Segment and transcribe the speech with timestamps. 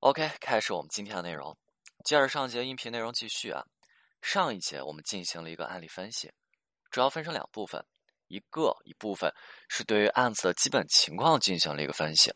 [0.00, 1.54] OK，开始我们今天的内容。
[2.06, 3.62] 接着上节音频内容继续啊。
[4.22, 6.32] 上一节我们进行了一个案例分析，
[6.90, 7.84] 主要分成两部分，
[8.28, 9.30] 一个一部分
[9.68, 12.32] 是对于案子的基本情况进行了一个分析，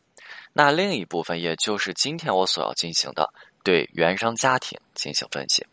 [0.53, 3.33] 那另一部分也就是今天我所要进行的
[3.63, 5.65] 对原生家庭进行分析。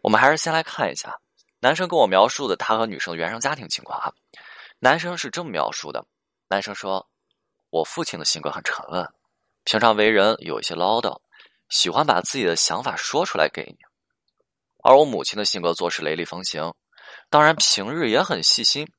[0.00, 1.16] 我们还是先来看一下
[1.60, 4.12] 男生跟我描述的他和女生的原生家庭情况啊。
[4.80, 6.04] 男生是这么描述的：
[6.48, 7.08] 男生说，
[7.70, 9.08] 我父亲的性格很沉稳。
[9.70, 11.20] 平常为人有一些唠叨，
[11.68, 13.76] 喜欢把自己的想法说出来给你；
[14.82, 16.74] 而我母亲的性格做事雷厉风行，
[17.28, 18.90] 当然平日也很细心，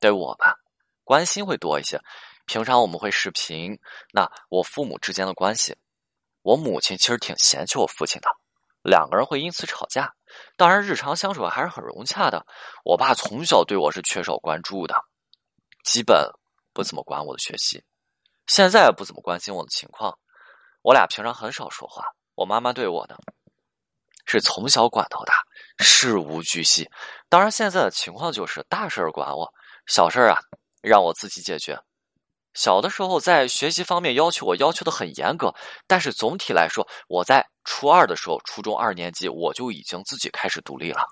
[0.00, 0.56] 对我吧
[1.02, 2.00] 关心会多一些。
[2.46, 3.78] 平常我们会视频，
[4.14, 5.76] 那我父母之间的关系，
[6.40, 8.28] 我母亲其实挺嫌弃我父亲的，
[8.82, 10.10] 两个人会因此吵架。
[10.56, 12.46] 当然日常相处还是很融洽的。
[12.82, 14.94] 我爸从小对我是缺少关注的，
[15.84, 16.26] 基本
[16.72, 17.84] 不怎么管我的学习。
[18.46, 20.18] 现在不怎么关心我的情况，
[20.82, 22.04] 我俩平常很少说话。
[22.34, 23.16] 我妈妈对我呢，
[24.26, 25.34] 是从小管到大，
[25.78, 26.90] 事无巨细。
[27.28, 29.52] 当然，现在的情况就是大事儿管我，
[29.86, 30.38] 小事儿啊
[30.82, 31.78] 让我自己解决。
[32.52, 35.52] 小的时候在学习方面要求我要求的很严格，
[35.86, 41.04] 但是总体来说，我在初二的时候，初中二年级我就已经自己开始独立了。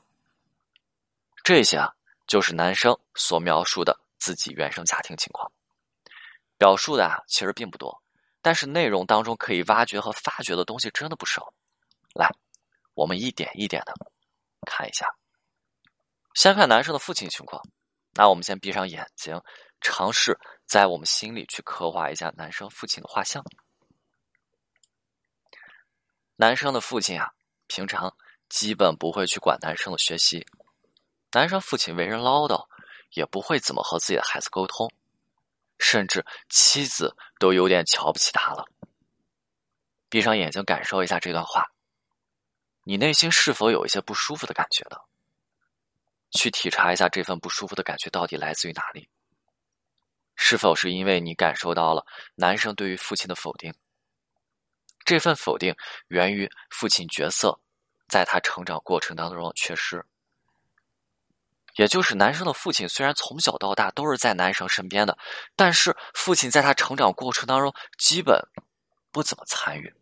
[1.43, 1.91] 这些啊，
[2.27, 5.51] 就是男生所描述的自己原生家庭情况。
[6.63, 8.01] 表述的啊，其实并不多，
[8.41, 11.53] 但是内容当中可以挖掘和发掘的东西真的不少。
[12.15, 12.31] 来，
[12.95, 13.93] 我们一点一点的
[14.65, 15.09] 看一下。
[16.35, 17.61] 先看男生的父亲情况，
[18.13, 19.43] 那我们先闭上眼睛，
[19.81, 23.45] 尝试在我们心里去刻画一下男生父亲的画像。
[26.37, 27.29] 男生的父亲啊，
[27.67, 28.17] 平常
[28.49, 30.47] 基本不会去管男生的学习，
[31.33, 32.65] 男生父亲为人唠叨，
[33.15, 34.89] 也不会怎么和自己的孩子沟通。
[35.83, 38.65] 甚至妻子都有点瞧不起他了。
[40.09, 41.67] 闭上眼睛，感受一下这段话，
[42.85, 44.97] 你内心是否有一些不舒服的感觉呢？
[46.31, 49.09] 去体察一下这份不舒服的感觉到底来自于哪里？
[50.37, 52.07] 是否是因为你感受到了
[52.37, 53.75] 男生对于父亲的否定？
[55.05, 55.75] 这份否定
[56.07, 57.61] 源于父亲角色
[58.09, 60.05] 在他成长过程当中的缺失。
[61.77, 65.17] 也就是男生的父亲虽然从小到大都是在男生身边的，
[65.57, 68.41] 但是父亲在他成长过程当中基本
[69.11, 69.95] 不怎么参与。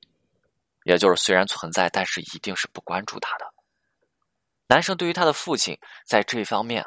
[0.84, 3.44] 也就是虽然存在，但是一定是不关注他的。
[4.66, 6.84] 男生对于他的父亲在这方面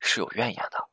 [0.00, 0.88] 是有怨言的。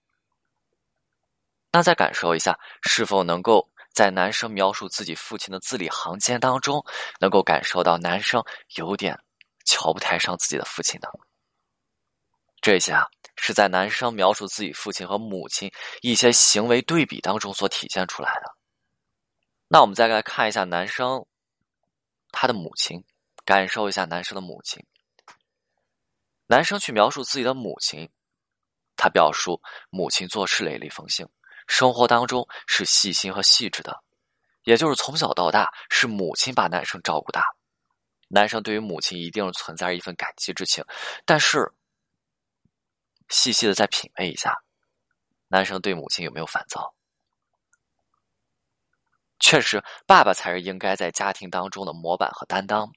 [1.71, 6.83] 那再感受一下，是否能够在男生描述自己父亲的字里行间当中，
[7.19, 8.43] 能够感受到男生
[8.75, 9.19] 有点
[9.65, 11.09] 瞧不太上自己的父亲呢？
[12.63, 15.69] 这些啊，是在男生描述自己父亲和母亲
[16.01, 18.55] 一些行为对比当中所体现出来的。
[19.67, 21.25] 那我们再来看一下男生
[22.31, 23.03] 他的母亲，
[23.43, 24.81] 感受一下男生的母亲。
[26.47, 28.09] 男生去描述自己的母亲，
[28.95, 31.27] 他表述母亲做事雷厉风行，
[31.67, 34.01] 生活当中是细心和细致的，
[34.63, 37.43] 也就是从小到大是母亲把男生照顾大。
[38.29, 40.81] 男生对于母亲一定存在着一份感激之情，
[41.25, 41.69] 但是。
[43.29, 44.55] 细细的再品味一下，
[45.47, 46.93] 男生对母亲有没有烦躁？
[49.39, 52.91] 确实，爸爸才是应该在家庭当中的模板和担当。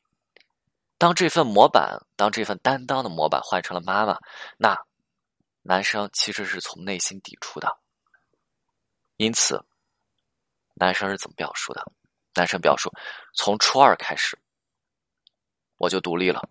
[0.97, 4.17] 当这份模板，当这份担当的模板换成了妈妈，
[4.57, 4.79] 那
[5.63, 7.77] 男生其实是从内心抵触的。
[9.17, 9.63] 因此，
[10.75, 11.85] 男生是怎么表述的？
[12.35, 12.93] 男生表述：
[13.35, 14.39] 从初二开始，
[15.79, 16.49] 我就独立了。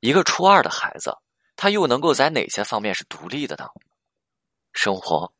[0.00, 1.16] 一个初二的孩子。
[1.56, 3.66] 他又能够在哪些方面是独立的呢？
[4.72, 5.32] 生活、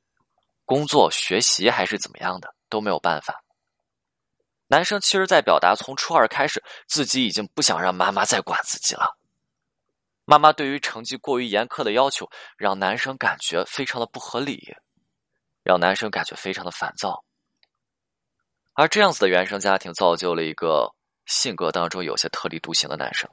[0.64, 3.44] 工作、学习还是怎么样的都没有办法。
[4.68, 9.16] 男生其实，在表达从初二开始，自己已经不想让妈妈再管自己了。
[10.24, 14.74] 妈妈对于成绩过于严苛的要求，让男生感觉非常的不合理，
[15.62, 17.22] 让男生感觉非常的烦躁。
[18.72, 20.92] 而这样子的原生家庭，造就了一个
[21.26, 23.30] 性格当中有些特立独行的男生。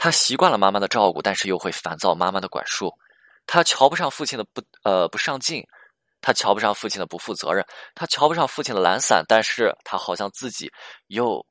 [0.00, 2.96] 他习惯了妈妈的照顾，但是又会烦躁妈妈的管束。
[3.46, 5.66] 他瞧不上父亲的不呃不上进，
[6.20, 7.66] 他瞧不上父亲的不负责任，
[7.96, 10.70] 他瞧不上父亲的懒散，但是他好像自己
[11.08, 11.44] 又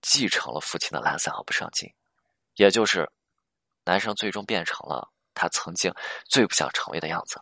[0.00, 1.88] 继承了父亲的懒散和不上进，
[2.56, 3.08] 也就是
[3.84, 5.94] 男生最终变成了他曾经
[6.28, 7.40] 最不想成为的样子。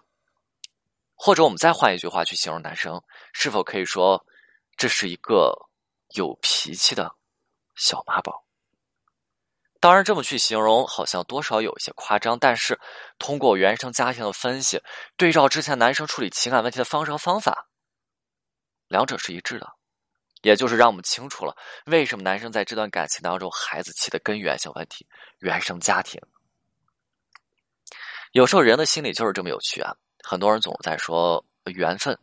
[1.14, 3.02] 或者我们再换一句话去形容男生，
[3.32, 4.22] 是否可以说
[4.76, 5.54] 这是一个
[6.16, 7.10] 有脾气的
[7.76, 8.44] 小妈宝？
[9.80, 12.78] 当然，这么去形容好像多少有一些夸张，但是
[13.18, 14.78] 通过原生家庭的分析，
[15.16, 17.66] 对照之前男生处理情感问题的方式和方法，
[18.88, 19.66] 两者是一致的。
[20.42, 21.54] 也就是让我们清楚了
[21.84, 25.06] 为什么男生在这段感情当中孩子气的根源性问题——
[25.40, 26.18] 原生家庭。
[28.32, 29.94] 有时候人的心理就是这么有趣啊！
[30.22, 32.18] 很多人总在说缘分，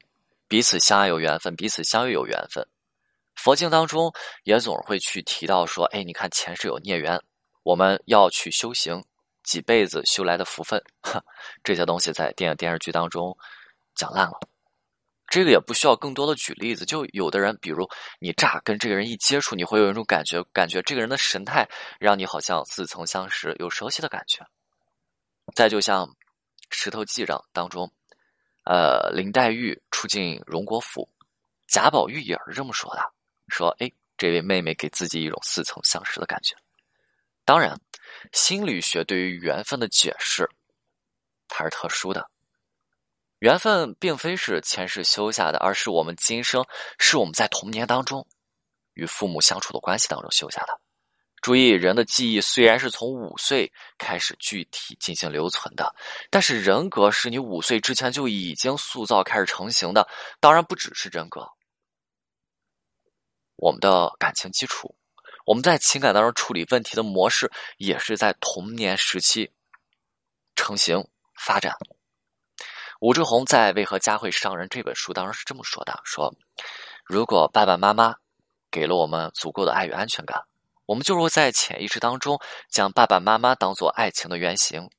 [0.48, 2.68] 彼此相爱有缘分，彼此相遇有缘分。
[3.36, 4.12] 佛经当中
[4.46, 7.22] 也总会去提到说：“哎，你看前世有孽缘，
[7.68, 9.04] 我们要去修行
[9.44, 10.82] 几辈子修来的福分。”
[11.66, 13.38] 这些东西在电影电视剧当中
[13.94, 14.40] 讲烂了。
[15.28, 17.86] 这个也不需要更多的举例子，就有的人，比如
[18.22, 21.68] 你乍跟这个人一接触，你会有一种感觉，感觉这个人的神态
[22.00, 24.40] 让你好像似曾相识，有熟悉的感觉。
[25.54, 26.06] 再就像
[26.70, 27.92] 《石头记》上当中，
[28.64, 31.10] 呃，林黛玉出进荣国府，
[31.68, 33.02] 贾宝玉也是这么说的
[33.52, 36.56] ：“说，哎，这位妹妹给自己一种似曾相识的感觉。”
[37.48, 37.80] 当然，
[38.34, 40.50] 心理学对于缘分的解释，
[41.48, 42.30] 它是特殊的。
[43.40, 46.66] 缘分并非是前世修下的，而是我们今生
[47.00, 48.28] 是我们在童年当中
[48.96, 50.78] 与父母相处的关系当中修下的。
[51.42, 55.96] 注意，人的记忆虽然是从五岁开始具体进行留存的，
[56.30, 60.06] 但是人格是你五岁之前就已经塑造开始成型的。
[60.42, 61.50] 当然，不只是人格，
[63.56, 64.97] 我们的感情基础，
[65.48, 69.50] 我们在情感当中处理问题的模式，也是在童年时期
[70.58, 71.08] 成型
[71.40, 71.74] 发展。
[73.00, 76.36] 武志红在《为何家会伤人》这本书当中是这么说的：说，
[77.06, 78.16] 如果爸爸妈妈
[78.70, 80.44] 给了我们足够的爱与安全感，
[80.86, 82.38] 我们就会在潜意识当中
[82.70, 84.90] 将爸爸妈妈当做爱情的原型，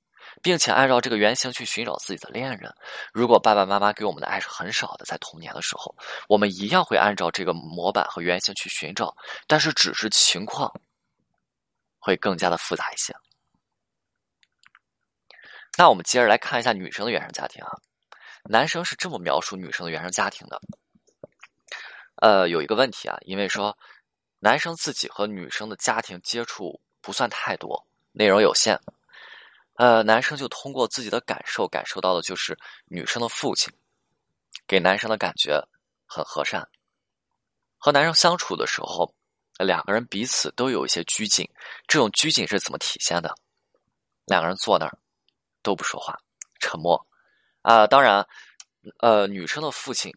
[0.42, 2.74] 并且按照这个原型去寻找自己的恋人。
[3.12, 5.94] 如果爸爸妈妈给我们的爱是很少的，在童年的时候，
[6.28, 9.14] 我们一样会按照这个模板和原型去寻找，
[9.46, 10.72] 但是只是情况
[11.98, 13.14] 会更加的复杂一些。
[15.76, 17.70] 那我们接着来看一下女生的原生家庭啊。
[18.44, 20.60] 男生是这么描述女生的原生家庭的，
[22.16, 23.76] 呃，有一个问题啊，因为说
[24.38, 28.80] 男生自己和女生的家庭接触不算太多，内容有限，
[29.78, 33.72] 呃，男生就通过自己的感受感受到的就是女生的父亲
[34.66, 35.64] 给男生的感觉
[36.04, 36.68] 很和善，
[37.78, 39.14] 和男生相处的时候，
[39.58, 41.48] 两个人彼此都有一些拘谨，
[41.86, 43.32] 这种拘谨是怎么体现的？
[44.24, 44.98] 两个人坐那儿
[45.62, 46.18] 都不说话，
[46.58, 47.06] 沉默。
[47.62, 48.26] 啊，当然，
[48.98, 50.12] 呃，女生的父亲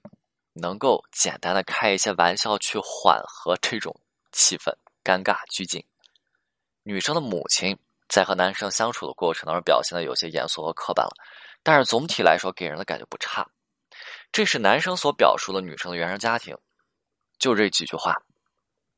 [0.54, 3.96] 能够简单的开一些玩笑去缓和这种
[4.32, 4.74] 气氛
[5.04, 5.86] 尴尬拘谨。
[6.82, 7.78] 女生的母亲
[8.12, 11.14] 在和男生相处的过程当中表现的有些严肃和刻板了，
[11.64, 13.50] 但是总体来说给人的感觉不差。
[14.34, 16.58] 这是男生所表述的女生的原生家庭，
[17.40, 18.14] 就这几句话，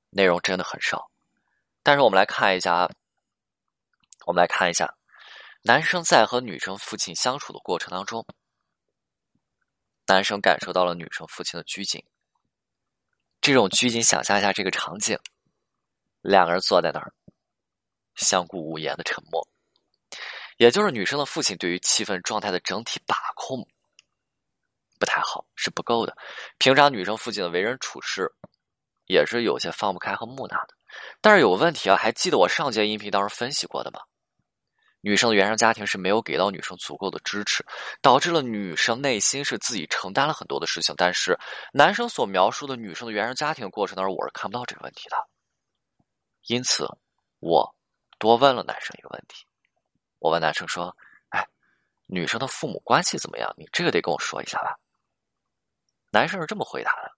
[0.09, 1.11] 内容真的很少。
[1.83, 2.89] 但是我们来看一下，
[4.25, 4.91] 我们来看一下，
[5.61, 8.25] 男生在和女生父亲相处的过程当中。
[10.07, 12.03] 男生感受到了女生父亲的拘谨，
[13.41, 15.19] 这种拘谨，想象一下这个场景：
[16.21, 17.13] 两个人坐在那儿，
[18.15, 19.47] 相顾无言的沉默，
[20.57, 23.67] 也就是女生的父亲对于气氛状态的整体把控
[24.99, 26.15] 不太好，是不够的。
[26.57, 28.31] 平常女生父亲的为人处事
[29.05, 30.75] 也是有些放不开和木讷的。
[31.21, 33.99] 但是有个问题啊，还记得我上节音频当时分析过的吗？
[35.01, 37.65] 女生的原生家庭是没有给到女生足够的支持，
[38.01, 40.95] 导致了女生内心是自己承担了很多的事情。
[40.97, 41.37] 但是
[41.73, 45.17] 男生所描述的女生的原生家庭过程当中，我是看不到这个问题的。
[46.47, 46.87] 因此，
[47.39, 47.75] 我
[48.23, 49.45] 多问了男生一个问题：
[50.19, 50.95] 我问男生说
[51.27, 51.45] ：“哎，
[52.05, 53.53] 女生的父母关系怎么样？
[53.57, 54.79] 你这个得跟我说一下吧。”
[56.09, 57.11] 男生是这么回答的：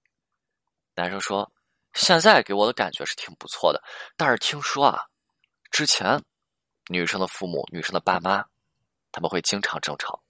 [0.96, 1.52] 男生说
[1.94, 3.84] ：“现在给我的感觉是挺不错的，
[4.18, 5.06] 但是听说啊，
[5.70, 6.20] 之前……”
[6.90, 8.44] 女生的父母，女生的爸妈，
[9.12, 10.24] 他们会经常争吵。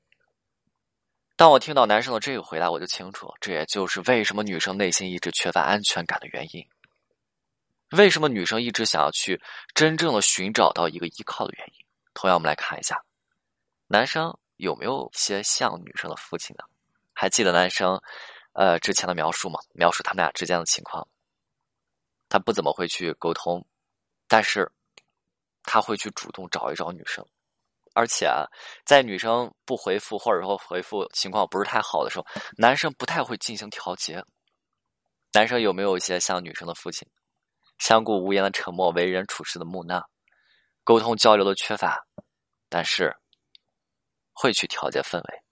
[1.38, 6.68] 当我听到男生的这个回答，我就清楚，这也就是为什么女生内心一直缺乏安全感的原因。
[7.96, 9.42] 为什么女生一直想要去
[9.74, 11.86] 真正的寻找到一个依靠的原因？
[12.14, 13.04] 同样，我们来看一下，
[13.88, 16.64] 男生有没有一些像女生的父亲呢？
[17.14, 18.02] 还记得男生
[18.54, 19.60] 呃之前的描述吗？
[19.74, 21.08] 描述他们俩之间的情况，
[22.30, 23.66] 他不怎么会去沟通，
[24.28, 24.72] 但是。
[25.68, 27.26] 他会去主动找一找女生，
[27.96, 28.46] 而且啊，
[28.86, 32.26] 在女生不回复或者说回复情况不是太好的时候，
[32.56, 34.24] 男生不太会进行调节。
[35.34, 37.08] 男生有没有一些像女生的父亲，
[37.78, 40.08] 相顾无言的沉默，为人处事的木讷，
[40.84, 42.06] 沟通交流的缺乏，
[42.70, 43.16] 但是
[44.34, 45.44] 会去调节氛围。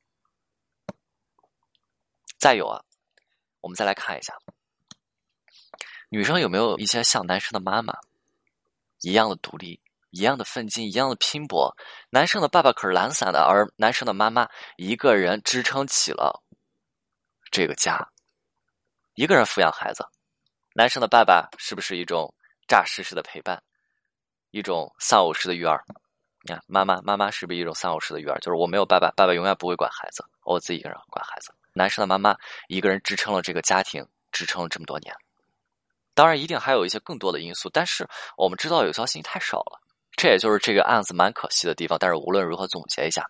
[2.38, 2.84] 再有啊，
[3.62, 4.34] 我们再来看一下，
[6.10, 7.98] 女生有没有一些像男生的妈妈
[9.02, 9.82] 一样的独立？
[10.16, 11.76] 一样的奋进，一样的拼搏。
[12.12, 16.44] 男生的爸爸可是懒散的，而男生的妈妈一个人支撑起了
[17.50, 18.12] 这个家，
[19.16, 20.06] 一个人抚养孩子，
[20.76, 22.34] 男生的爸爸是不是一种
[22.68, 23.62] 诈尸式的陪伴，
[24.50, 25.84] 一种丧偶式的育儿？
[26.42, 28.40] 你看，妈妈妈妈是不是一种丧偶式的育儿？
[28.40, 31.54] 就是我没有爸爸，爸爸永远不会管孩子，我自己一个人管孩子。
[31.74, 32.36] 男生的妈妈
[32.70, 35.16] 一个人支撑了这个家庭，支撑了这么多年。
[36.16, 39.80] 当然，一定还有一些更多的因素，但是我们知道有效性太少了。
[40.18, 42.00] 这也就是这个案子蛮可惜的地方。
[42.00, 43.24] 但是无论如何，总结一下，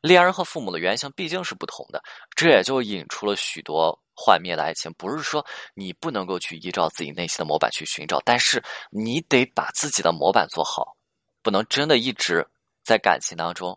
[0.00, 2.02] 恋人和父母的原型毕竟是不同的，
[2.34, 4.92] 这也就引出了许多幻灭的爱情。
[4.94, 10.96] 不是说你不能够去依照自己内心的模板去寻找，但是你得把自己的模板做好，
[11.42, 12.46] 不能真的一直。
[12.84, 13.76] 在感情当中，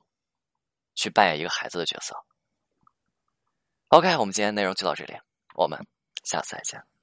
[0.93, 2.15] 去扮演一个孩子的角色。
[3.87, 5.17] OK，我们今天内容就到这里，
[5.55, 5.83] 我们
[6.23, 6.98] 下次再见。